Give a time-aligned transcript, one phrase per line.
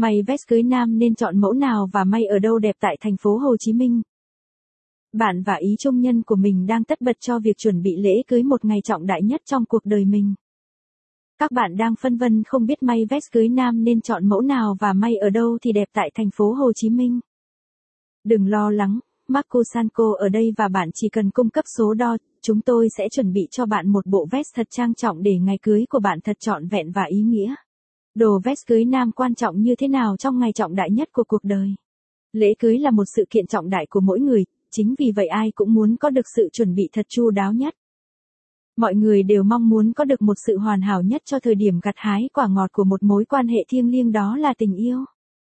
[0.00, 3.16] May vest cưới nam nên chọn mẫu nào và may ở đâu đẹp tại thành
[3.16, 4.02] phố Hồ Chí Minh.
[5.12, 8.22] Bạn và ý trung nhân của mình đang tất bật cho việc chuẩn bị lễ
[8.26, 10.34] cưới một ngày trọng đại nhất trong cuộc đời mình.
[11.38, 14.76] Các bạn đang phân vân không biết may vest cưới nam nên chọn mẫu nào
[14.80, 17.20] và may ở đâu thì đẹp tại thành phố Hồ Chí Minh.
[18.24, 22.16] Đừng lo lắng, Marco Sanco ở đây và bạn chỉ cần cung cấp số đo,
[22.42, 25.58] chúng tôi sẽ chuẩn bị cho bạn một bộ vest thật trang trọng để ngày
[25.62, 27.54] cưới của bạn thật trọn vẹn và ý nghĩa.
[28.18, 31.24] Đồ vest cưới nam quan trọng như thế nào trong ngày trọng đại nhất của
[31.24, 31.74] cuộc đời?
[32.32, 35.50] Lễ cưới là một sự kiện trọng đại của mỗi người, chính vì vậy ai
[35.54, 37.74] cũng muốn có được sự chuẩn bị thật chu đáo nhất.
[38.76, 41.80] Mọi người đều mong muốn có được một sự hoàn hảo nhất cho thời điểm
[41.82, 45.04] gặt hái quả ngọt của một mối quan hệ thiêng liêng đó là tình yêu.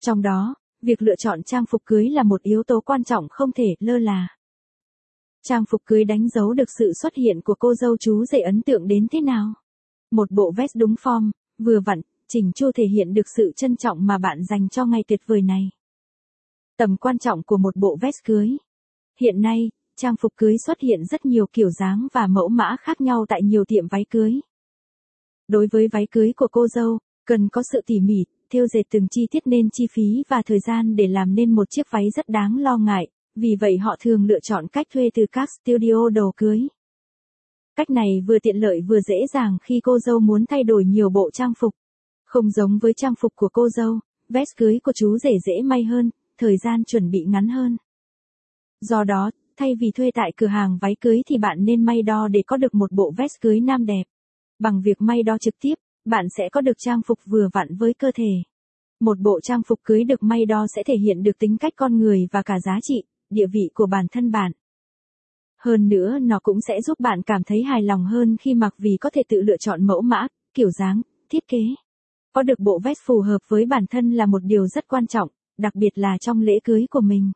[0.00, 3.52] Trong đó, việc lựa chọn trang phục cưới là một yếu tố quan trọng không
[3.52, 4.28] thể lơ là.
[5.42, 8.62] Trang phục cưới đánh dấu được sự xuất hiện của cô dâu chú rể ấn
[8.62, 9.54] tượng đến thế nào?
[10.10, 14.06] Một bộ vest đúng form, vừa vặn, chỉnh chu thể hiện được sự trân trọng
[14.06, 15.70] mà bạn dành cho ngày tuyệt vời này.
[16.76, 18.48] Tầm quan trọng của một bộ vest cưới.
[19.20, 23.00] Hiện nay, trang phục cưới xuất hiện rất nhiều kiểu dáng và mẫu mã khác
[23.00, 24.32] nhau tại nhiều tiệm váy cưới.
[25.48, 29.06] Đối với váy cưới của cô dâu, cần có sự tỉ mỉ, thêu dệt từng
[29.10, 32.28] chi tiết nên chi phí và thời gian để làm nên một chiếc váy rất
[32.28, 36.32] đáng lo ngại, vì vậy họ thường lựa chọn cách thuê từ các studio đồ
[36.36, 36.60] cưới.
[37.76, 41.10] Cách này vừa tiện lợi vừa dễ dàng khi cô dâu muốn thay đổi nhiều
[41.10, 41.74] bộ trang phục.
[42.36, 43.98] Không giống với trang phục của cô dâu,
[44.28, 47.76] vest cưới của chú rể dễ may hơn, thời gian chuẩn bị ngắn hơn.
[48.80, 52.28] Do đó, thay vì thuê tại cửa hàng váy cưới thì bạn nên may đo
[52.28, 54.02] để có được một bộ vest cưới nam đẹp.
[54.58, 57.94] Bằng việc may đo trực tiếp, bạn sẽ có được trang phục vừa vặn với
[57.94, 58.30] cơ thể.
[59.00, 61.98] Một bộ trang phục cưới được may đo sẽ thể hiện được tính cách con
[61.98, 64.52] người và cả giá trị, địa vị của bản thân bạn.
[65.58, 68.96] Hơn nữa nó cũng sẽ giúp bạn cảm thấy hài lòng hơn khi mặc vì
[69.00, 71.58] có thể tự lựa chọn mẫu mã, kiểu dáng, thiết kế.
[72.36, 75.28] Có được bộ vest phù hợp với bản thân là một điều rất quan trọng,
[75.58, 77.32] đặc biệt là trong lễ cưới của mình.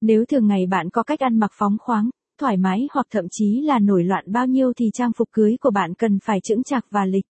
[0.00, 3.60] Nếu thường ngày bạn có cách ăn mặc phóng khoáng, thoải mái hoặc thậm chí
[3.60, 6.86] là nổi loạn bao nhiêu thì trang phục cưới của bạn cần phải chững chạc
[6.90, 7.24] và lịch